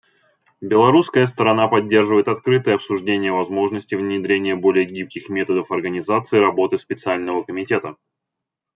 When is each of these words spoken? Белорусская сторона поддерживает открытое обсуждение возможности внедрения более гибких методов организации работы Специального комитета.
Белорусская 0.61 1.27
сторона 1.27 1.67
поддерживает 1.67 2.27
открытое 2.27 2.73
обсуждение 2.73 3.31
возможности 3.31 3.93
внедрения 3.93 4.55
более 4.55 4.83
гибких 4.85 5.29
методов 5.29 5.69
организации 5.71 6.39
работы 6.39 6.79
Специального 6.79 7.43
комитета. 7.43 7.97